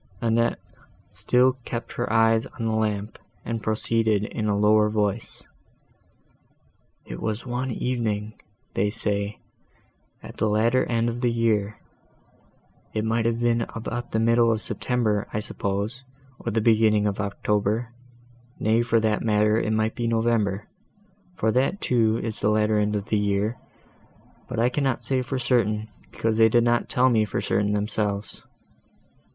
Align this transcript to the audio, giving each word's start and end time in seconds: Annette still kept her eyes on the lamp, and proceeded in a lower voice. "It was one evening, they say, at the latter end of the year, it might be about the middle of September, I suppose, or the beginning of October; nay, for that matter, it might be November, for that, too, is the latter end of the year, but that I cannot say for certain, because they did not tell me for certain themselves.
Annette 0.19 0.57
still 1.11 1.57
kept 1.63 1.93
her 1.93 2.11
eyes 2.11 2.47
on 2.47 2.65
the 2.65 2.71
lamp, 2.73 3.19
and 3.45 3.61
proceeded 3.61 4.23
in 4.23 4.47
a 4.47 4.57
lower 4.57 4.89
voice. 4.89 5.43
"It 7.05 7.21
was 7.21 7.45
one 7.45 7.69
evening, 7.69 8.41
they 8.73 8.89
say, 8.89 9.37
at 10.23 10.37
the 10.37 10.49
latter 10.49 10.85
end 10.85 11.07
of 11.07 11.21
the 11.21 11.29
year, 11.31 11.77
it 12.95 13.05
might 13.05 13.25
be 13.25 13.63
about 13.75 14.09
the 14.11 14.19
middle 14.19 14.51
of 14.51 14.63
September, 14.63 15.27
I 15.33 15.39
suppose, 15.39 16.01
or 16.39 16.49
the 16.51 16.61
beginning 16.61 17.05
of 17.05 17.19
October; 17.19 17.93
nay, 18.59 18.81
for 18.81 18.99
that 19.01 19.21
matter, 19.21 19.55
it 19.59 19.71
might 19.71 19.93
be 19.93 20.07
November, 20.07 20.67
for 21.35 21.51
that, 21.51 21.79
too, 21.79 22.17
is 22.23 22.39
the 22.39 22.49
latter 22.49 22.79
end 22.79 22.95
of 22.95 23.05
the 23.09 23.19
year, 23.19 23.59
but 24.47 24.55
that 24.57 24.65
I 24.65 24.69
cannot 24.69 25.03
say 25.03 25.21
for 25.21 25.37
certain, 25.37 25.89
because 26.09 26.37
they 26.37 26.49
did 26.49 26.63
not 26.63 26.89
tell 26.89 27.07
me 27.09 27.23
for 27.23 27.39
certain 27.39 27.73
themselves. 27.73 28.41